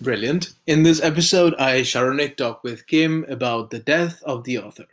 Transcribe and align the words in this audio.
Brilliant. 0.00 0.52
In 0.66 0.84
this 0.84 1.02
episode, 1.02 1.54
I, 1.58 1.80
Saronik, 1.80 2.36
talk 2.36 2.62
with 2.62 2.86
Kim 2.86 3.24
about 3.28 3.70
the 3.70 3.80
death 3.80 4.22
of 4.22 4.44
the 4.44 4.58
author. 4.58 4.86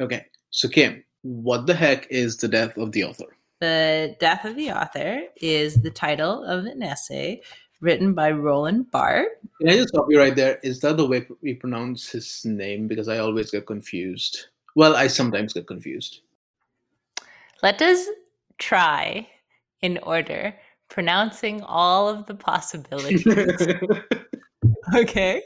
Okay, 0.00 0.26
so 0.50 0.68
Kim, 0.68 1.02
what 1.22 1.66
the 1.66 1.74
heck 1.74 2.06
is 2.10 2.36
the 2.36 2.48
death 2.48 2.76
of 2.76 2.92
the 2.92 3.04
author? 3.04 3.26
The 3.60 4.16
Death 4.20 4.46
of 4.46 4.56
the 4.56 4.70
Author 4.70 5.20
is 5.36 5.82
the 5.82 5.90
title 5.90 6.44
of 6.44 6.64
an 6.64 6.82
essay 6.82 7.42
written 7.80 8.14
by 8.14 8.30
Roland 8.30 8.90
Barthes. 8.90 9.28
Can 9.60 9.68
I 9.68 9.74
just 9.74 9.88
stop 9.88 10.06
you 10.08 10.18
right 10.18 10.34
there? 10.34 10.58
Is 10.62 10.80
that 10.80 10.96
the 10.96 11.06
way 11.06 11.26
we 11.42 11.54
pronounce 11.54 12.08
his 12.08 12.42
name? 12.44 12.88
Because 12.88 13.08
I 13.08 13.18
always 13.18 13.50
get 13.50 13.66
confused. 13.66 14.46
Well, 14.76 14.96
I 14.96 15.08
sometimes 15.08 15.52
get 15.52 15.66
confused. 15.66 16.20
Let 17.62 17.82
us 17.82 18.06
try 18.56 19.28
in 19.82 19.98
order, 19.98 20.54
pronouncing 20.88 21.62
all 21.62 22.08
of 22.08 22.24
the 22.26 22.34
possibilities. 22.34 23.26
okay. 24.94 25.42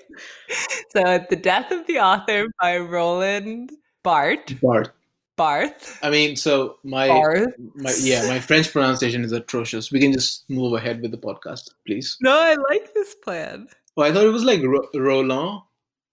So, 0.90 1.02
at 1.04 1.30
The 1.30 1.36
Death 1.36 1.70
of 1.70 1.86
the 1.86 1.98
Author 1.98 2.46
by 2.60 2.78
Roland 2.78 3.72
Barthes. 4.02 4.54
Bart. 4.60 4.92
Barth. 5.36 5.98
I 6.02 6.10
mean, 6.10 6.36
so 6.36 6.76
my, 6.84 7.08
Barth. 7.08 7.54
my 7.74 7.92
yeah, 8.00 8.26
my 8.28 8.38
French 8.38 8.70
pronunciation 8.72 9.24
is 9.24 9.32
atrocious. 9.32 9.90
We 9.90 9.98
can 9.98 10.12
just 10.12 10.48
move 10.48 10.74
ahead 10.74 11.02
with 11.02 11.10
the 11.10 11.18
podcast, 11.18 11.70
please. 11.86 12.16
No, 12.20 12.32
I 12.32 12.54
like 12.70 12.94
this 12.94 13.16
plan. 13.16 13.66
Oh, 13.96 14.02
I 14.02 14.12
thought 14.12 14.26
it 14.26 14.30
was 14.30 14.44
like 14.44 14.62
Ro- 14.62 14.88
Roland, 14.94 15.62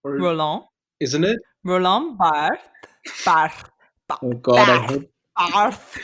or 0.03 0.17
Roland. 0.17 0.63
isn't 0.99 1.23
it? 1.23 1.39
Roland 1.63 2.17
Barth. 2.17 2.61
Barth. 3.23 3.69
Oh 4.23 4.33
God, 4.33 4.69
I 4.69 4.85
hope 4.87 5.11
Barth. 5.37 6.01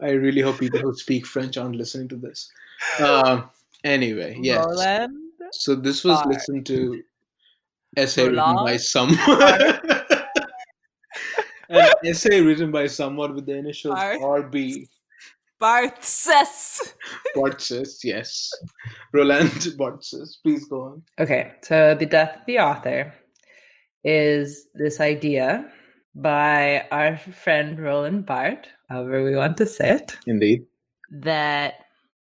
I 0.00 0.10
really 0.10 0.40
hope 0.40 0.58
people 0.58 0.80
who 0.80 0.94
speak 0.96 1.26
French 1.26 1.56
aren't 1.56 1.76
listening 1.76 2.08
to 2.08 2.16
this. 2.16 2.50
Uh, 2.98 3.42
anyway, 3.84 4.38
yes. 4.40 4.64
Roland. 4.64 5.25
So 5.52 5.74
this 5.74 6.04
was 6.04 6.18
Barth. 6.18 6.34
listened 6.34 6.66
to 6.66 7.02
essay 7.96 8.28
written 8.28 8.56
by 8.56 8.76
someone. 8.76 9.18
An 11.68 11.90
essay 12.04 12.40
written 12.40 12.70
by 12.70 12.86
someone 12.86 13.34
with 13.34 13.46
the 13.46 13.56
initials 13.56 13.94
Barth. 13.94 14.20
RB. 14.20 14.86
Barthses. 15.60 16.94
Bartses, 17.34 18.04
yes. 18.04 18.50
Roland 19.12 19.50
Bartses. 19.78 20.36
Please 20.42 20.66
go 20.66 20.82
on. 20.82 21.02
Okay, 21.18 21.52
so 21.62 21.94
the 21.94 22.06
death 22.06 22.36
of 22.36 22.46
the 22.46 22.58
author 22.58 23.12
is 24.04 24.68
this 24.74 25.00
idea 25.00 25.70
by 26.14 26.86
our 26.90 27.16
friend 27.16 27.80
Roland 27.80 28.26
Barthes, 28.26 28.68
however 28.88 29.24
we 29.24 29.34
want 29.34 29.56
to 29.56 29.66
say 29.66 29.90
it, 29.92 30.16
Indeed. 30.26 30.66
that 31.10 31.74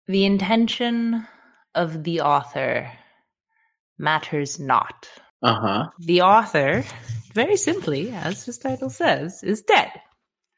the 0.07 0.25
intention 0.25 1.27
of 1.75 2.03
the 2.03 2.21
author 2.21 2.89
matters 3.97 4.59
not. 4.59 5.07
Uh 5.43 5.59
huh. 5.59 5.89
The 5.99 6.21
author, 6.21 6.83
very 7.33 7.57
simply, 7.57 8.11
as 8.11 8.45
his 8.45 8.57
title 8.57 8.89
says, 8.89 9.43
is 9.43 9.61
dead. 9.61 9.91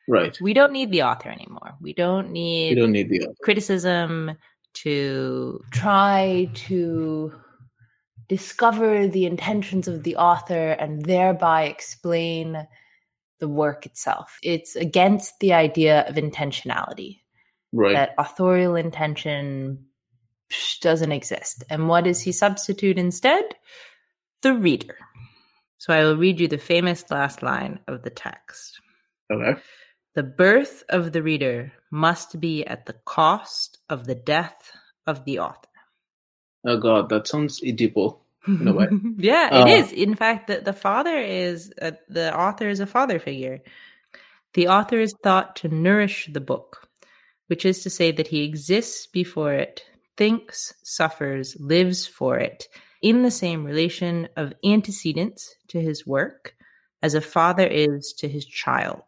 Right. 0.08 0.38
We 0.42 0.54
don't 0.54 0.72
need 0.72 0.92
the 0.92 1.04
author 1.04 1.30
anymore. 1.30 1.76
We 1.82 1.94
don't 1.94 2.32
need 2.32 2.76
don't 2.76 2.94
need 2.94 3.10
the 3.10 3.24
other. 3.26 3.34
criticism 3.44 4.38
to 4.76 5.62
try 5.72 6.50
to 6.54 7.34
discover 8.30 9.08
the 9.08 9.26
intentions 9.26 9.88
of 9.88 10.04
the 10.04 10.16
author 10.16 10.72
and 10.72 11.04
thereby 11.04 11.64
explain 11.64 12.68
the 13.40 13.48
work 13.48 13.86
itself. 13.86 14.38
It's 14.44 14.76
against 14.76 15.40
the 15.40 15.54
idea 15.54 16.02
of 16.08 16.16
intentionality, 16.16 17.22
Right. 17.74 17.94
that 17.94 18.14
authorial 18.18 18.76
intention 18.76 19.86
psh, 20.52 20.80
doesn't 20.82 21.12
exist. 21.12 21.64
And 21.70 21.88
what 21.88 22.04
does 22.06 22.22
he 22.22 22.32
substitute 22.32 22.98
instead? 22.98 23.44
The 24.42 24.54
reader. 24.54 24.96
So 25.78 25.94
I 25.94 26.04
will 26.04 26.18
read 26.18 26.40
you 26.40 26.48
the 26.48 26.58
famous 26.58 27.10
last 27.12 27.42
line 27.44 27.80
of 27.88 28.04
the 28.04 28.10
text. 28.10 28.80
okay. 29.32 29.60
The 30.16 30.24
birth 30.24 30.84
of 30.90 31.12
the 31.12 31.22
reader 31.22 31.72
must 31.92 32.40
be 32.40 32.66
at 32.66 32.88
the 32.88 32.96
cost 33.06 33.78
of 33.88 34.08
the 34.08 34.16
death 34.16 34.72
of 35.06 35.26
the 35.26 35.40
author. 35.40 35.70
Oh 36.66 36.78
God, 36.78 37.10
that 37.10 37.28
sounds 37.28 37.62
Oedipal. 37.62 38.20
In 38.48 38.68
a 38.68 38.74
way. 38.74 38.88
yeah, 39.18 39.50
Uh, 39.52 39.66
it 39.66 39.70
is. 39.70 39.92
In 39.92 40.16
fact, 40.16 40.48
the, 40.48 40.62
the 40.62 40.74
father 40.74 41.16
is 41.18 41.72
uh, 41.82 41.92
the 42.10 42.36
author 42.36 42.68
is 42.68 42.80
a 42.80 42.88
father 42.88 43.20
figure. 43.20 43.60
The 44.54 44.70
author 44.70 45.00
is 45.00 45.14
thought 45.22 45.58
to 45.58 45.68
nourish 45.68 46.30
the 46.32 46.42
book, 46.42 46.88
which 47.48 47.64
is 47.66 47.84
to 47.84 47.90
say 47.92 48.12
that 48.12 48.28
he 48.28 48.44
exists 48.44 49.06
before 49.06 49.54
it, 49.54 49.84
thinks, 50.18 50.74
suffers, 50.84 51.56
lives 51.60 52.06
for 52.06 52.38
it, 52.38 52.68
in 53.02 53.22
the 53.22 53.32
same 53.32 53.64
relation 53.64 54.28
of 54.36 54.54
antecedence 54.66 55.56
to 55.70 55.80
his 55.80 56.06
work 56.06 56.56
as 57.02 57.14
a 57.14 57.22
father 57.22 57.66
is 57.66 58.14
to 58.18 58.28
his 58.28 58.46
child. 58.46 59.04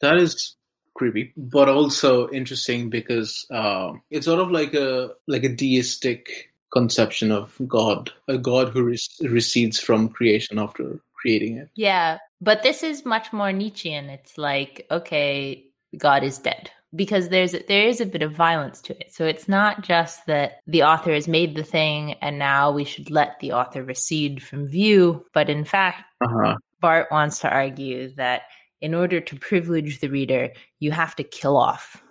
That 0.00 0.16
is 0.16 0.56
creepy, 0.94 1.32
but 1.36 1.68
also 1.68 2.30
interesting 2.30 2.90
because 2.90 3.46
uh, 3.52 3.92
it's 4.10 4.26
sort 4.26 4.40
of 4.40 4.50
like 4.50 4.74
a 4.74 5.10
like 5.28 5.44
a 5.44 5.54
deistic 5.54 6.52
conception 6.72 7.30
of 7.30 7.60
God, 7.66 8.10
a 8.28 8.38
God 8.38 8.70
who 8.70 8.82
re- 8.84 8.98
recedes 9.22 9.78
from 9.78 10.08
creation 10.08 10.58
after 10.58 11.00
creating 11.12 11.58
it. 11.58 11.68
Yeah, 11.74 12.18
but 12.40 12.62
this 12.62 12.82
is 12.82 13.04
much 13.04 13.32
more 13.32 13.52
Nietzschean. 13.52 14.08
It's 14.08 14.38
like, 14.38 14.86
okay, 14.90 15.66
God 15.98 16.24
is 16.24 16.38
dead 16.38 16.70
because 16.94 17.28
there's 17.28 17.54
there 17.68 17.86
is 17.86 18.00
a 18.00 18.06
bit 18.06 18.22
of 18.22 18.32
violence 18.32 18.80
to 18.82 18.98
it. 19.00 19.12
So 19.12 19.24
it's 19.24 19.48
not 19.48 19.82
just 19.82 20.26
that 20.26 20.60
the 20.66 20.82
author 20.82 21.12
has 21.12 21.28
made 21.28 21.54
the 21.54 21.62
thing 21.62 22.14
and 22.14 22.38
now 22.38 22.70
we 22.72 22.84
should 22.84 23.10
let 23.10 23.38
the 23.40 23.52
author 23.52 23.84
recede 23.84 24.42
from 24.42 24.66
view, 24.66 25.24
but 25.32 25.48
in 25.48 25.64
fact, 25.64 26.04
Uh-huh. 26.20 26.56
Barthes 26.80 27.10
wants 27.10 27.40
to 27.40 27.50
argue 27.50 28.14
that 28.14 28.42
in 28.80 28.94
order 28.94 29.20
to 29.20 29.36
privilege 29.36 30.00
the 30.00 30.08
reader, 30.08 30.50
you 30.78 30.90
have 30.90 31.14
to 31.16 31.22
kill 31.22 31.56
off 31.56 32.02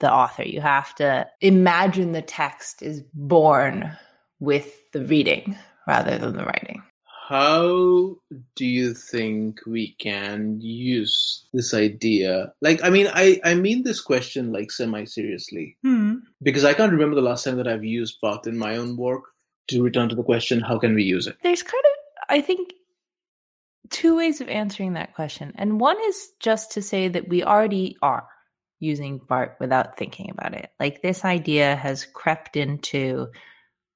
the 0.00 0.12
author. 0.12 0.42
You 0.42 0.60
have 0.60 0.94
to 0.96 1.26
imagine 1.40 2.12
the 2.12 2.22
text 2.22 2.82
is 2.82 3.02
born 3.14 3.96
with 4.38 4.90
the 4.92 5.04
reading 5.04 5.56
rather 5.86 6.18
than 6.18 6.36
the 6.36 6.44
writing. 6.44 6.82
How 7.32 8.16
do 8.56 8.66
you 8.66 8.92
think 8.92 9.60
we 9.66 9.94
can 9.98 10.60
use 10.60 11.46
this 11.54 11.72
idea? 11.72 12.52
Like, 12.60 12.84
I 12.84 12.90
mean, 12.90 13.08
I, 13.10 13.40
I 13.42 13.54
mean 13.54 13.84
this 13.84 14.02
question 14.02 14.52
like 14.52 14.70
semi 14.70 15.04
seriously 15.04 15.78
Hmm. 15.82 16.16
because 16.42 16.62
I 16.62 16.74
can't 16.74 16.92
remember 16.92 17.14
the 17.14 17.22
last 17.22 17.44
time 17.44 17.56
that 17.56 17.66
I've 17.66 17.84
used 17.84 18.20
Barthes 18.20 18.48
in 18.48 18.58
my 18.58 18.76
own 18.76 18.98
work. 18.98 19.22
To 19.68 19.82
return 19.82 20.10
to 20.10 20.14
the 20.14 20.24
question, 20.24 20.60
how 20.60 20.78
can 20.78 20.94
we 20.94 21.04
use 21.04 21.26
it? 21.26 21.36
There's 21.42 21.62
kind 21.62 21.84
of, 21.84 22.24
I 22.28 22.42
think, 22.42 22.74
two 23.88 24.16
ways 24.16 24.42
of 24.42 24.48
answering 24.50 24.92
that 24.94 25.14
question. 25.14 25.52
And 25.54 25.80
one 25.80 25.96
is 26.08 26.32
just 26.40 26.72
to 26.72 26.82
say 26.82 27.08
that 27.08 27.28
we 27.28 27.44
already 27.44 27.96
are 28.02 28.26
using 28.80 29.20
Barthes 29.26 29.56
without 29.58 29.96
thinking 29.96 30.30
about 30.30 30.52
it. 30.52 30.70
Like 30.78 31.00
this 31.00 31.24
idea 31.24 31.76
has 31.76 32.04
crept 32.12 32.56
into 32.56 33.28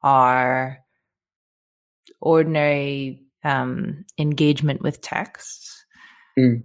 our 0.02 0.78
ordinary 2.20 3.25
um, 3.46 4.04
engagement 4.18 4.82
with 4.82 5.00
texts. 5.00 5.84
Mm. 6.38 6.64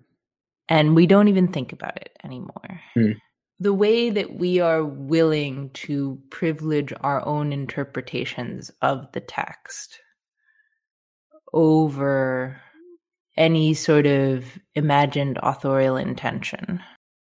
And 0.67 0.95
we 0.95 1.05
don't 1.05 1.27
even 1.27 1.47
think 1.47 1.73
about 1.73 1.97
it 1.97 2.17
anymore. 2.23 2.81
Mm. 2.97 3.17
The 3.59 3.73
way 3.73 4.09
that 4.09 4.33
we 4.33 4.59
are 4.59 4.83
willing 4.83 5.69
to 5.85 6.19
privilege 6.31 6.91
our 7.01 7.23
own 7.25 7.53
interpretations 7.53 8.71
of 8.81 9.11
the 9.11 9.19
text 9.19 9.99
over 11.53 12.59
any 13.37 13.75
sort 13.75 14.07
of 14.07 14.57
imagined 14.73 15.37
authorial 15.43 15.97
intention 15.97 16.81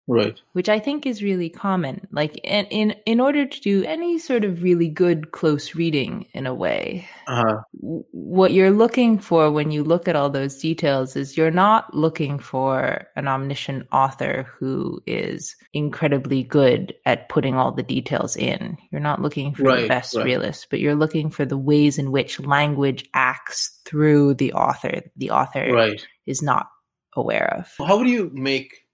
Right. 0.08 0.40
which 0.52 0.68
I 0.68 0.78
think 0.78 1.04
is 1.04 1.22
really 1.22 1.48
common. 1.50 2.06
Like 2.12 2.36
in 2.44 2.66
in 2.66 2.94
in 3.06 3.20
order 3.20 3.44
to 3.44 3.60
do 3.60 3.82
any 3.84 4.18
sort 4.18 4.44
of 4.44 4.62
really 4.62 4.88
good 4.88 5.32
close 5.32 5.74
reading 5.74 6.26
in 6.32 6.46
a 6.46 6.54
way, 6.54 7.08
Uh, 7.26 7.56
w- 7.80 8.04
what 8.12 8.52
you're 8.52 8.70
looking 8.70 9.18
for 9.18 9.50
when 9.50 9.72
you 9.72 9.82
look 9.82 10.06
at 10.06 10.14
all 10.14 10.30
those 10.30 10.58
details 10.58 11.16
is 11.16 11.36
you're 11.36 11.50
not 11.50 11.92
looking 11.92 12.38
for 12.38 13.08
an 13.16 13.26
omniscient 13.26 13.86
author 13.90 14.46
who 14.58 15.02
is 15.06 15.56
incredibly 15.72 16.44
good 16.44 16.94
at 17.04 17.28
putting 17.28 17.56
all 17.56 17.72
the 17.72 17.82
details 17.82 18.36
in. 18.36 18.76
You're 18.92 19.00
not 19.00 19.20
looking 19.20 19.54
for 19.54 19.76
the 19.80 19.88
best 19.88 20.14
right. 20.14 20.24
realist, 20.24 20.68
but 20.70 20.78
you're 20.78 20.94
looking 20.94 21.30
for 21.30 21.44
the 21.44 21.58
ways 21.58 21.98
in 21.98 22.12
which 22.12 22.38
language 22.38 23.08
acts 23.12 23.80
through 23.84 24.34
the 24.34 24.52
author. 24.52 25.02
The 25.16 25.30
author 25.30 25.72
right. 25.72 26.06
is 26.26 26.42
not 26.42 26.68
aware 27.16 27.52
of. 27.58 27.74
How 27.84 27.98
would 27.98 28.08
you 28.08 28.30
make 28.32 28.85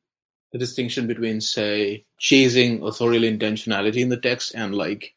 the 0.52 0.58
distinction 0.58 1.06
between, 1.06 1.40
say, 1.40 2.04
chasing 2.18 2.82
authorial 2.82 3.22
intentionality 3.22 3.98
in 3.98 4.08
the 4.10 4.16
text 4.20 4.54
and 4.54 4.74
like 4.74 5.14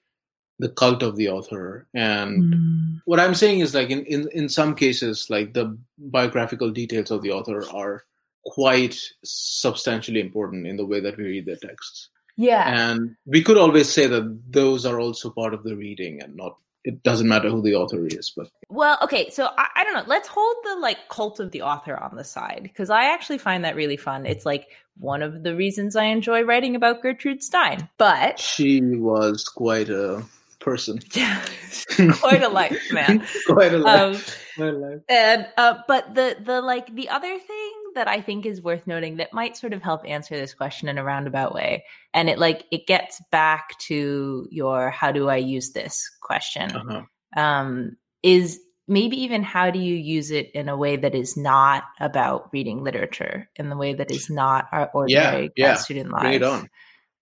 the 0.60 0.70
cult 0.70 1.04
of 1.04 1.16
the 1.16 1.30
author? 1.30 1.88
And 1.94 2.54
Mm. 2.54 3.02
what 3.06 3.20
I'm 3.20 3.36
saying 3.36 3.60
is 3.60 3.76
like 3.76 3.90
in, 3.90 4.06
in, 4.06 4.30
in 4.32 4.50
some 4.50 4.76
cases, 4.76 5.30
like 5.30 5.54
the 5.54 5.78
biographical 5.98 6.72
details 6.72 7.12
of 7.12 7.22
the 7.22 7.32
author 7.32 7.64
are 7.70 8.04
quite 8.46 8.98
substantially 9.24 10.20
important 10.22 10.68
in 10.68 10.78
the 10.78 10.86
way 10.86 11.00
that 11.00 11.18
we 11.18 11.26
read 11.26 11.46
their 11.46 11.58
texts. 11.58 12.10
Yeah. 12.38 12.92
And 12.92 13.16
we 13.26 13.44
could 13.44 13.58
always 13.58 13.90
say 13.92 14.08
that 14.08 14.40
those 14.50 14.86
are 14.86 15.00
also 15.00 15.30
part 15.30 15.54
of 15.54 15.64
the 15.64 15.76
reading 15.76 16.22
and 16.22 16.36
not 16.36 16.58
it 16.86 17.04
doesn't 17.04 17.28
matter 17.28 17.50
who 17.50 17.62
the 17.62 17.76
author 17.76 18.06
is, 18.06 18.32
but 18.36 18.48
Well, 18.70 18.98
okay, 19.02 19.30
so 19.32 19.46
I, 19.58 19.68
I 19.76 19.84
don't 19.84 19.94
know. 19.96 20.04
Let's 20.08 20.28
hold 20.28 20.56
the 20.64 20.76
like 20.80 20.98
cult 21.10 21.40
of 21.40 21.52
the 21.52 21.64
author 21.64 21.98
on 21.98 22.16
the 22.16 22.24
side 22.24 22.62
because 22.64 22.90
I 22.90 23.06
actually 23.06 23.40
find 23.40 23.66
that 23.66 23.76
really 23.76 23.98
fun. 23.98 24.26
It's 24.26 24.46
like 24.46 24.68
one 24.98 25.22
of 25.22 25.44
the 25.44 25.56
reasons 25.56 25.96
I 25.96 26.06
enjoy 26.06 26.44
writing 26.44 26.76
about 26.76 27.02
Gertrude 27.02 27.44
Stein. 27.44 27.90
But 27.98 28.40
she 28.40 28.80
was 28.82 29.44
quite 29.44 29.90
a 29.90 30.24
person. 30.60 31.00
quite 32.20 32.42
a 32.44 32.50
life, 32.50 32.82
man. 32.92 33.26
quite 33.48 33.74
a 33.74 33.78
Um, 33.78 33.82
life. 34.14 34.42
Quite 34.56 34.70
a 34.74 34.78
life. 34.78 35.00
and 35.10 35.48
uh, 35.58 35.76
but 35.88 36.16
the 36.16 36.38
the 36.42 36.62
like 36.62 36.94
the 36.96 37.10
other 37.10 37.38
thing 37.40 37.64
that 37.95 38.07
I 38.07 38.21
think 38.21 38.45
is 38.45 38.62
worth 38.62 38.86
noting 38.88 39.18
that 39.18 39.33
might 39.33 39.57
sort 39.57 39.74
of 39.74 39.81
help 39.81 40.07
answer 40.07 40.36
this 40.36 40.53
question 40.53 40.88
in 40.88 40.97
a 40.97 41.03
roundabout 41.03 41.53
way, 41.53 41.86
and 42.13 42.30
it 42.30 42.38
like 42.38 42.65
it 42.71 42.88
gets 42.88 43.21
back 43.31 43.77
to 43.88 44.47
your 44.51 44.92
how 44.92 45.12
do 45.12 45.30
I 45.30 45.38
use 45.38 45.71
this 45.71 46.09
question. 46.21 46.71
Uh-huh. 46.71 47.42
um, 47.42 47.97
is 48.21 48.59
maybe 48.88 49.24
even 49.24 49.44
how 49.44 49.71
do 49.71 49.80
you 49.80 49.95
use 49.95 50.31
it 50.31 50.51
in 50.51 50.69
a 50.69 50.77
way 50.77 50.95
that 50.95 51.15
is 51.15 51.36
not 51.36 51.83
about 52.00 52.50
reading 52.53 52.83
literature, 52.83 53.50
in 53.56 53.69
the 53.69 53.77
way 53.77 53.94
that 53.94 54.12
is 54.12 54.30
not 54.30 54.68
our 54.71 54.89
ordinary 54.94 55.51
yeah. 55.56 55.68
grad 55.68 55.80
student 55.80 56.12
life. 56.12 56.21
Bring 56.21 56.33
it 56.33 56.44
on. 56.44 56.69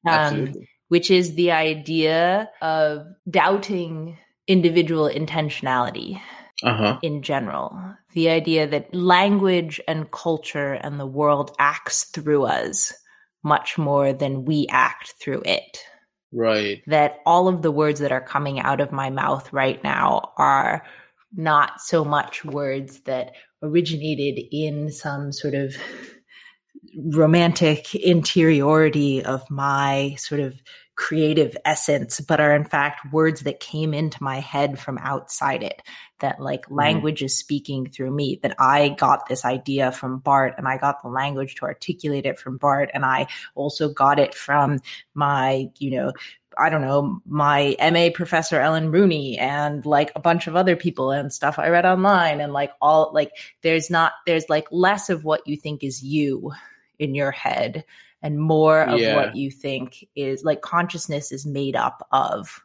Um, 0.05 0.53
which 0.89 1.09
is 1.09 1.35
the 1.35 1.51
idea 1.51 2.49
of 2.61 3.05
doubting 3.29 4.17
individual 4.47 5.09
intentionality 5.09 6.21
Uh-huh. 6.61 6.99
in 7.01 7.21
general. 7.23 7.77
The 8.13 8.29
idea 8.29 8.67
that 8.67 8.93
language 8.93 9.81
and 9.87 10.11
culture 10.11 10.73
and 10.73 10.99
the 10.99 11.07
world 11.07 11.55
acts 11.59 12.05
through 12.05 12.43
us 12.45 12.93
much 13.43 13.77
more 13.77 14.13
than 14.13 14.45
we 14.45 14.67
act 14.69 15.15
through 15.19 15.41
it 15.45 15.79
Right. 16.31 16.81
that 16.87 17.19
all 17.25 17.47
of 17.47 17.61
the 17.61 17.71
words 17.71 17.99
that 17.99 18.11
are 18.11 18.21
coming 18.21 18.59
out 18.59 18.79
of 18.81 18.91
my 18.91 19.09
mouth 19.09 19.51
right 19.51 19.83
now 19.83 20.31
are 20.37 20.83
not 21.35 21.81
so 21.81 22.05
much 22.05 22.45
words 22.45 23.01
that 23.01 23.33
originated 23.61 24.39
in 24.51 24.91
some 24.91 25.31
sort 25.31 25.55
of 25.55 25.75
romantic 27.05 27.93
interiority 27.95 29.23
of 29.23 29.49
my 29.49 30.15
sort 30.17 30.41
of 30.41 30.53
creative 30.95 31.57
essence, 31.65 32.19
but 32.19 32.39
are 32.39 32.55
in 32.55 32.65
fact 32.65 33.11
words 33.11 33.41
that 33.41 33.59
came 33.59 33.93
into 33.93 34.21
my 34.21 34.39
head 34.39 34.79
from 34.79 34.97
outside 34.99 35.63
it. 35.63 35.81
That 36.19 36.39
like 36.39 36.63
mm-hmm. 36.63 36.75
language 36.75 37.23
is 37.23 37.37
speaking 37.37 37.89
through 37.89 38.11
me, 38.11 38.39
that 38.43 38.55
I 38.59 38.89
got 38.89 39.27
this 39.27 39.43
idea 39.43 39.91
from 39.91 40.19
Barthes 40.19 40.55
and 40.57 40.67
I 40.67 40.77
got 40.77 41.01
the 41.01 41.09
language 41.09 41.55
to 41.55 41.65
articulate 41.65 42.25
it 42.25 42.39
from 42.39 42.57
Barthes. 42.57 42.91
And 42.93 43.05
I 43.05 43.27
also 43.55 43.89
got 43.89 44.19
it 44.19 44.35
from 44.35 44.79
my, 45.13 45.69
you 45.79 45.91
know, 45.91 46.13
I 46.57 46.69
don't 46.69 46.81
know, 46.81 47.19
my 47.25 47.75
MA 47.79 48.09
professor 48.13 48.59
Ellen 48.59 48.91
Rooney 48.91 49.37
and 49.39 49.85
like 49.85 50.11
a 50.15 50.19
bunch 50.19 50.47
of 50.47 50.55
other 50.55 50.75
people 50.75 51.11
and 51.11 51.33
stuff 51.33 51.57
I 51.57 51.69
read 51.69 51.85
online 51.85 52.41
and 52.41 52.53
like 52.53 52.71
all 52.79 53.11
like 53.13 53.31
there's 53.63 53.89
not 53.89 54.13
there's 54.27 54.49
like 54.49 54.67
less 54.71 55.09
of 55.09 55.23
what 55.23 55.47
you 55.47 55.57
think 55.57 55.83
is 55.83 56.03
you 56.03 56.51
in 56.99 57.15
your 57.15 57.31
head 57.31 57.83
and 58.23 58.39
more 58.39 58.81
of 58.83 58.99
Yeah. 58.99 59.15
what 59.15 59.35
you 59.35 59.51
think 59.51 60.07
is 60.15 60.43
like 60.43 60.61
consciousness 60.61 61.31
is 61.31 61.45
made 61.45 61.75
up 61.75 62.07
of 62.11 62.61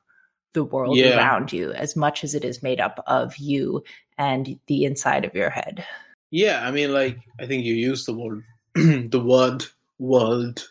the 0.55 0.65
world 0.65 0.97
Yeah. 0.97 1.17
around 1.19 1.53
you 1.53 1.73
as 1.73 1.95
much 1.95 2.25
as 2.25 2.35
it 2.35 2.45
is 2.45 2.63
made 2.63 2.81
up 2.81 3.03
of 3.07 3.37
you 3.37 3.83
and 4.17 4.59
the 4.69 4.85
inside 4.85 5.25
of 5.27 5.35
your 5.35 5.51
head. 5.51 5.85
Yeah, 6.31 6.67
I 6.67 6.71
mean 6.71 6.93
like 6.95 7.19
I 7.39 7.47
think 7.47 7.65
you 7.65 7.75
used 7.75 8.07
the 8.07 8.15
word 8.15 8.45
the 8.75 9.21
word 9.23 9.65
world. 9.99 10.69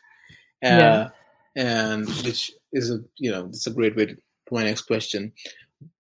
Uh, 0.63 0.67
Yeah. 0.67 1.09
and 1.55 2.07
which 2.23 2.51
is 2.73 2.89
a 2.89 2.99
you 3.17 3.29
know, 3.31 3.45
it's 3.47 3.67
a 3.67 3.71
great 3.71 3.95
way 3.95 4.05
to, 4.07 4.15
to 4.15 4.21
my 4.51 4.63
next 4.63 4.81
question. 4.81 5.33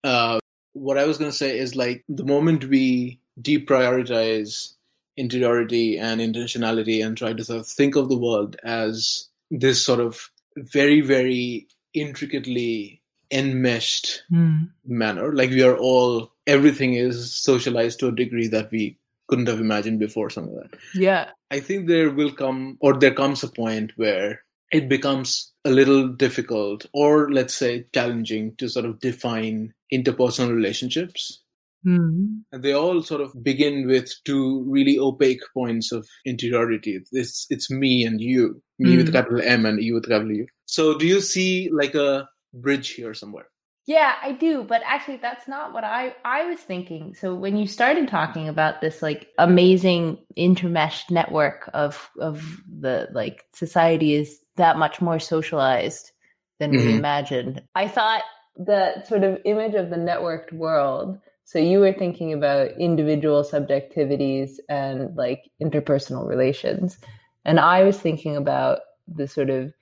Uh 0.04 0.38
what 0.72 0.96
I 0.98 1.04
was 1.06 1.18
gonna 1.18 1.32
say 1.32 1.58
is 1.58 1.74
like 1.74 2.04
the 2.08 2.24
moment 2.24 2.64
we 2.66 3.20
deprioritize 3.40 4.74
interiority 5.16 5.98
and 5.98 6.20
intentionality 6.20 7.04
and 7.04 7.16
try 7.16 7.32
to 7.32 7.44
sort 7.44 7.60
of 7.60 7.66
think 7.66 7.96
of 7.96 8.08
the 8.08 8.18
world 8.18 8.56
as 8.64 9.28
this 9.50 9.84
sort 9.84 10.00
of 10.00 10.30
very, 10.56 11.00
very 11.00 11.66
intricately 11.94 13.02
enmeshed 13.30 14.22
hmm. 14.28 14.64
manner. 14.84 15.34
Like 15.34 15.50
we 15.50 15.62
are 15.62 15.76
all, 15.76 16.32
everything 16.46 16.94
is 16.94 17.34
socialized 17.34 17.98
to 18.00 18.08
a 18.08 18.14
degree 18.14 18.48
that 18.48 18.70
we 18.70 18.98
couldn't 19.28 19.48
have 19.48 19.60
imagined 19.60 19.98
before, 19.98 20.30
some 20.30 20.44
of 20.44 20.54
that. 20.54 20.78
Yeah. 20.94 21.30
I 21.50 21.60
think 21.60 21.86
there 21.86 22.10
will 22.10 22.32
come, 22.32 22.76
or 22.80 22.94
there 22.94 23.14
comes 23.14 23.42
a 23.42 23.48
point 23.48 23.92
where 23.96 24.42
it 24.72 24.88
becomes 24.88 25.52
a 25.64 25.70
little 25.70 26.08
difficult, 26.08 26.86
or 26.92 27.30
let's 27.30 27.54
say 27.54 27.86
challenging 27.94 28.54
to 28.56 28.68
sort 28.68 28.84
of 28.84 29.00
define 29.00 29.74
interpersonal 29.92 30.54
relationships. 30.54 31.40
Mm. 31.86 32.42
And 32.52 32.62
they 32.62 32.72
all 32.72 33.02
sort 33.02 33.20
of 33.20 33.32
begin 33.42 33.86
with 33.86 34.12
two 34.24 34.64
really 34.66 34.98
opaque 34.98 35.42
points 35.54 35.92
of 35.92 36.06
interiority. 36.24 36.98
It's 37.12 37.46
it's 37.50 37.70
me 37.70 38.04
and 38.04 38.20
you, 38.20 38.60
me 38.78 38.96
with 38.96 39.08
Mm. 39.08 39.12
capital 39.12 39.40
M 39.42 39.64
and 39.66 39.80
you 39.82 39.94
with 39.94 40.08
capital 40.08 40.32
U. 40.32 40.46
So, 40.66 40.98
do 40.98 41.06
you 41.06 41.20
see 41.20 41.70
like 41.72 41.94
a 41.94 42.28
bridge 42.52 42.90
here 42.90 43.14
somewhere? 43.14 43.46
Yeah, 43.86 44.14
I 44.20 44.32
do, 44.32 44.64
but 44.64 44.82
actually 44.84 45.18
that's 45.18 45.46
not 45.46 45.72
what 45.72 45.84
I 45.84 46.14
I 46.24 46.44
was 46.46 46.58
thinking. 46.58 47.14
So 47.14 47.34
when 47.36 47.56
you 47.56 47.68
started 47.68 48.08
talking 48.08 48.48
about 48.48 48.80
this 48.80 49.00
like 49.00 49.28
amazing 49.38 50.18
intermeshed 50.36 51.10
network 51.12 51.70
of 51.72 52.10
of 52.18 52.42
the 52.80 53.08
like 53.12 53.44
society 53.54 54.14
is 54.14 54.40
that 54.56 54.76
much 54.76 55.00
more 55.00 55.20
socialized 55.20 56.10
than 56.58 56.72
we 56.72 56.78
Mhm. 56.78 56.98
imagined. 56.98 57.62
I 57.76 57.86
thought 57.86 58.22
the 58.56 59.04
sort 59.04 59.22
of 59.22 59.38
image 59.44 59.74
of 59.74 59.90
the 59.90 59.96
networked 60.10 60.52
world. 60.52 61.18
So 61.46 61.60
you 61.60 61.78
were 61.78 61.92
thinking 61.92 62.32
about 62.32 62.72
individual 62.72 63.44
subjectivities 63.44 64.58
and 64.68 65.16
like 65.16 65.48
interpersonal 65.62 66.26
relations. 66.26 66.98
And 67.44 67.60
I 67.60 67.84
was 67.84 67.98
thinking 68.00 68.36
about 68.36 68.80
the 69.06 69.28
sort 69.28 69.50
of 69.50 69.72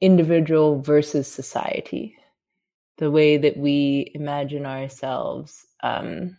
individual 0.00 0.80
versus 0.80 1.28
society 1.28 2.16
the 2.96 3.10
way 3.10 3.36
that 3.36 3.56
we 3.56 4.10
imagine 4.14 4.64
ourselves 4.64 5.66
um, 5.82 6.36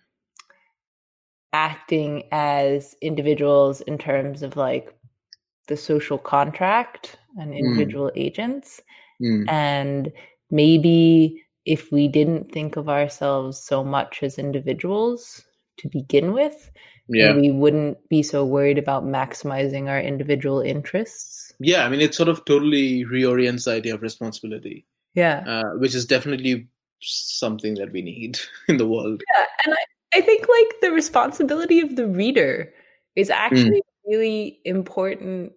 acting 1.54 2.24
as 2.32 2.96
individuals 3.02 3.82
in 3.82 4.00
terms 4.00 4.42
of 4.42 4.58
like 4.58 4.96
the 5.68 5.78
social 5.78 6.18
contract 6.18 7.18
and 7.38 7.54
individual 7.54 8.08
mm. 8.08 8.18
agents. 8.18 8.82
Mm. 9.22 9.50
And 9.50 10.12
maybe 10.50 11.44
if 11.66 11.92
we 11.92 12.08
didn't 12.08 12.52
think 12.52 12.76
of 12.76 12.90
ourselves 12.90 13.62
so 13.64 13.84
much 13.84 14.24
as 14.24 14.38
individuals 14.38 15.44
to 15.78 15.90
begin 15.90 16.34
with, 16.34 16.72
yeah. 17.08 17.36
we 17.36 17.52
wouldn't 17.52 17.98
be 18.10 18.24
so 18.24 18.46
worried 18.46 18.78
about 18.78 19.06
maximizing 19.06 19.90
our 19.90 20.00
individual 20.00 20.62
interests. 20.62 21.54
Yeah, 21.60 21.86
I 21.86 21.90
mean, 21.90 22.02
it 22.02 22.16
sort 22.16 22.30
of 22.30 22.44
totally 22.46 23.06
reorients 23.06 23.66
the 23.66 23.72
idea 23.72 23.96
of 23.96 24.02
responsibility. 24.02 24.86
Yeah. 25.14 25.44
Uh, 25.46 25.78
which 25.78 25.94
is 25.94 26.06
definitely 26.06 26.68
something 27.02 27.76
that 27.76 27.92
we 27.92 28.02
need 28.02 28.40
in 28.68 28.78
the 28.78 28.88
world. 28.88 29.22
Yeah, 29.34 29.46
and 29.66 29.74
I, 29.76 30.18
I 30.18 30.22
think 30.22 30.48
like 30.48 30.82
the 30.82 30.92
responsibility 30.92 31.80
of 31.82 31.96
the 31.96 32.08
reader 32.08 32.74
is 33.16 33.30
actually 33.30 33.82
mm. 33.82 34.08
a 34.08 34.10
really 34.10 34.60
important 34.66 35.52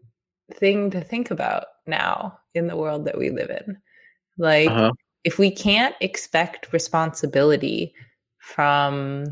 thing 0.53 0.91
to 0.91 1.01
think 1.01 1.31
about 1.31 1.67
now 1.87 2.39
in 2.55 2.67
the 2.67 2.77
world 2.77 3.05
that 3.07 3.19
we 3.19 3.31
live 3.31 3.51
in. 3.51 3.79
Like 4.37 4.69
uh-huh. 4.69 4.93
If 5.25 5.39
we 5.39 5.51
can't 5.51 5.95
expect 6.01 6.73
responsibility 6.73 7.95
from 8.39 9.25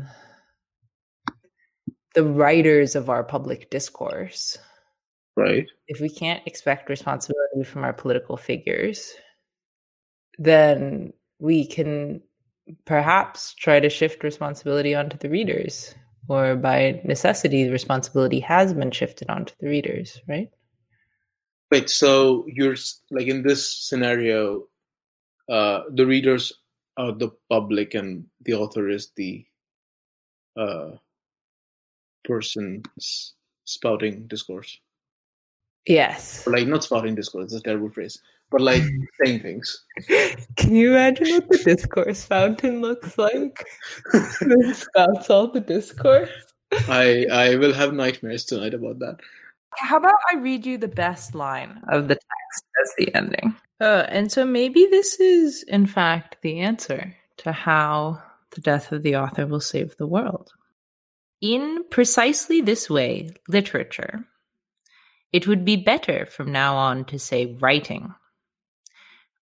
the 2.15 2.23
writers 2.23 2.95
of 2.95 3.09
our 3.09 3.23
public 3.23 3.69
discourse. 3.69 4.57
Right. 5.35 5.67
If 5.87 5.99
we 5.99 6.09
can't 6.09 6.45
expect 6.45 6.89
responsibility 6.89 7.63
from 7.63 7.83
our 7.83 7.93
political 7.93 8.37
figures, 8.37 9.13
then 10.37 11.13
we 11.39 11.65
can 11.65 12.21
perhaps 12.85 13.53
try 13.55 13.79
to 13.79 13.89
shift 13.89 14.23
responsibility 14.23 14.95
onto 14.95 15.17
the 15.17 15.29
readers, 15.29 15.93
or 16.29 16.55
by 16.55 17.01
necessity, 17.03 17.63
the 17.63 17.71
responsibility 17.71 18.39
has 18.39 18.73
been 18.73 18.91
shifted 18.91 19.29
onto 19.29 19.53
the 19.59 19.67
readers, 19.67 20.21
right? 20.27 20.49
Wait, 21.71 21.89
so 21.89 22.45
you're 22.47 22.75
like 23.09 23.27
in 23.27 23.41
this 23.41 23.69
scenario, 23.69 24.67
uh, 25.49 25.81
the 25.91 26.05
readers 26.05 26.53
are 26.97 27.11
the 27.11 27.29
public 27.49 27.93
and 27.93 28.25
the 28.41 28.53
author 28.53 28.89
is 28.89 29.11
the 29.15 29.45
uh, 30.57 30.91
person 32.23 32.83
spouting 33.65 34.27
discourse. 34.27 34.79
Yes. 35.85 36.47
Or 36.47 36.53
like 36.53 36.67
not 36.67 36.83
spouting 36.83 37.15
discourse, 37.15 37.45
it's 37.45 37.55
a 37.55 37.61
terrible 37.61 37.89
phrase. 37.89 38.21
But 38.51 38.61
like 38.61 38.83
saying 39.23 39.41
things. 39.41 39.83
Can 40.55 40.75
you 40.75 40.91
imagine 40.91 41.27
what 41.33 41.49
the 41.49 41.57
discourse 41.57 42.23
fountain 42.23 42.81
looks 42.81 43.17
like? 43.17 43.65
it 44.13 44.75
spouts 44.75 45.29
all 45.29 45.47
the 45.47 45.59
discourse. 45.59 46.29
I 46.87 47.25
I 47.31 47.55
will 47.55 47.73
have 47.73 47.93
nightmares 47.93 48.45
tonight 48.45 48.73
about 48.73 48.99
that. 48.99 49.17
How 49.77 49.97
about 49.97 50.15
I 50.31 50.37
read 50.37 50.65
you 50.65 50.77
the 50.77 50.87
best 50.87 51.35
line 51.35 51.81
of 51.89 52.07
the 52.07 52.15
text 52.15 52.65
as 52.83 52.93
the 52.97 53.15
ending? 53.15 53.55
Uh, 53.79 54.05
and 54.07 54.31
so 54.31 54.45
maybe 54.45 54.87
this 54.89 55.19
is, 55.19 55.63
in 55.63 55.85
fact, 55.85 56.37
the 56.41 56.59
answer 56.59 57.15
to 57.37 57.51
how 57.51 58.21
the 58.51 58.61
death 58.61 58.91
of 58.91 59.03
the 59.03 59.15
author 59.15 59.45
will 59.45 59.59
save 59.59 59.97
the 59.97 60.07
world. 60.07 60.51
In 61.41 61.83
precisely 61.89 62.61
this 62.61 62.89
way, 62.89 63.29
literature. 63.47 64.25
It 65.33 65.47
would 65.47 65.65
be 65.65 65.75
better 65.75 66.25
from 66.25 66.51
now 66.51 66.77
on 66.77 67.05
to 67.05 67.19
say 67.19 67.57
writing. 67.59 68.13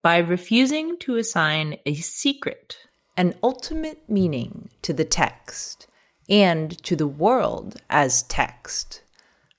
By 0.02 0.20
refusing 0.20 0.98
to 1.00 1.18
assign 1.18 1.78
a 1.86 1.96
secret, 1.96 2.78
an 3.18 3.34
ultimate 3.44 4.08
meaning 4.08 4.70
to 4.84 4.94
the 4.94 5.04
text 5.04 5.88
and 6.30 6.82
to 6.84 6.96
the 6.96 7.08
world 7.08 7.82
as 7.90 8.24
text, 8.24 9.02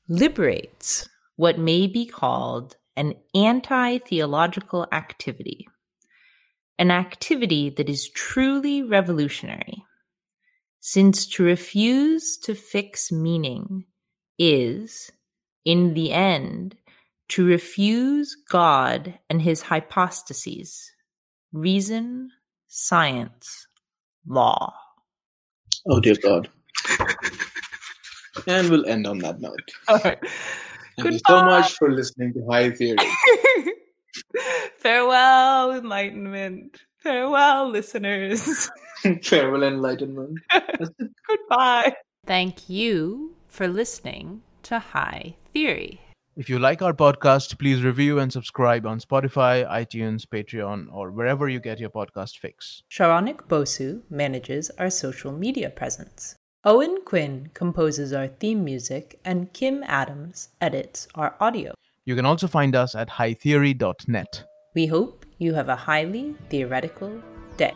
liberates 0.09 1.09
what 1.37 1.59
may 1.59 1.87
be 1.87 2.07
called 2.07 2.77
an 3.01 3.15
anti 3.35 3.97
theological 3.97 4.87
activity, 4.93 5.67
an 6.79 6.91
activity 6.91 7.71
that 7.71 7.89
is 7.89 8.11
truly 8.11 8.83
revolutionary 8.83 9.83
since 10.81 11.27
to 11.27 11.43
refuse 11.43 12.37
to 12.37 12.55
fix 12.55 13.11
meaning 13.11 13.87
is, 14.39 15.11
in 15.65 15.95
the 15.95 16.13
end, 16.13 16.77
to 17.29 17.47
refuse 17.47 18.37
God 18.51 19.19
and 19.31 19.41
his 19.41 19.63
hypostases, 19.63 20.91
reason, 21.55 22.31
science, 22.69 23.67
law. 24.27 24.75
Oh, 25.89 26.01
dear 26.01 26.17
God. 26.23 26.51
and 28.47 28.69
we'll 28.69 28.85
end 28.85 29.07
on 29.07 29.17
that 29.21 29.41
note. 29.41 29.71
All 29.89 30.01
right. 30.05 30.19
Thank 31.03 31.15
Goodbye. 31.15 31.35
you 31.35 31.41
so 31.41 31.45
much 31.47 31.73
for 31.75 31.91
listening 31.91 32.33
to 32.35 32.47
High 32.51 32.71
Theory. 32.71 32.97
Farewell, 34.79 35.73
enlightenment. 35.73 36.79
Farewell, 36.99 37.71
listeners. 37.71 38.71
Farewell, 39.23 39.63
enlightenment. 39.63 40.39
Goodbye. 41.29 41.95
Thank 42.27 42.69
you 42.69 43.35
for 43.49 43.67
listening 43.69 44.43
to 44.65 44.79
High 44.79 45.37
Theory. 45.55 46.01
If 46.37 46.49
you 46.49 46.59
like 46.59 46.81
our 46.81 46.93
podcast, 46.93 47.59
please 47.59 47.83
review 47.83 48.19
and 48.19 48.33
subscribe 48.33 48.87
on 48.87 49.01
Spotify, 49.01 49.69
iTunes, 49.69 50.25
Patreon, 50.27 50.87
or 50.93 51.11
wherever 51.11 51.49
you 51.49 51.61
get 51.61 51.81
your 51.81 51.91
podcast 51.91 52.39
fix. 52.39 52.83
Saronik 52.91 53.49
Bosu 53.49 54.03
manages 54.09 54.71
our 54.79 54.91
social 54.91 55.33
media 55.33 55.71
presence. 55.71 56.37
Owen 56.63 56.99
Quinn 57.07 57.49
composes 57.55 58.13
our 58.13 58.29
theme 58.29 58.63
music, 58.63 59.19
and 59.25 59.51
Kim 59.55 59.83
Adams 59.85 60.51
edits 60.61 61.09
our 61.15 61.35
audio. 61.41 61.73
You 62.05 62.15
can 62.15 62.27
also 62.27 62.47
find 62.47 62.77
us 62.77 62.95
at 62.95 63.09
hightheory.net. 63.09 64.45
We 64.75 64.85
hope 64.85 65.25
you 65.39 65.55
have 65.55 65.71
a 65.71 65.77
highly 65.77 66.35
theoretical 66.51 67.23
day. 67.57 67.73